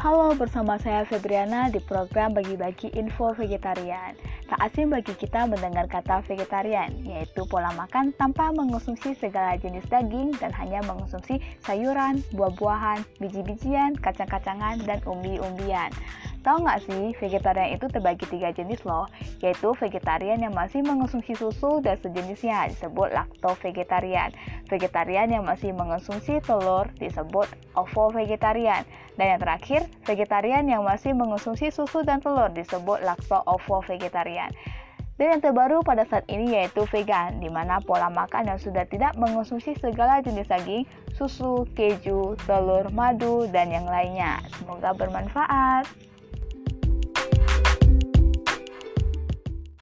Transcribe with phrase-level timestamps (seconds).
[0.00, 4.16] Halo, bersama saya Febriana di program Bagi-Bagi Info Vegetarian.
[4.48, 10.32] Tak asing bagi kita mendengar kata vegetarian, yaitu pola makan tanpa mengonsumsi segala jenis daging
[10.40, 15.92] dan hanya mengonsumsi sayuran, buah-buahan, biji-bijian, kacang-kacangan, dan umbi-umbian.
[16.40, 19.04] Tahu nggak sih, vegetarian itu terbagi tiga jenis loh,
[19.44, 24.32] yaitu vegetarian yang masih mengonsumsi susu dan sejenisnya disebut lakto-vegetarian.
[24.72, 27.44] Vegetarian yang masih mengonsumsi telur disebut
[27.76, 28.88] ovo-vegetarian.
[29.20, 34.48] Dan yang terakhir, vegetarian yang masih mengonsumsi susu dan telur disebut lakto-ovo-vegetarian.
[35.20, 39.12] Dan yang terbaru pada saat ini yaitu vegan, di mana pola makan yang sudah tidak
[39.20, 44.40] mengonsumsi segala jenis daging, susu, keju, telur, madu, dan yang lainnya.
[44.56, 46.09] Semoga bermanfaat.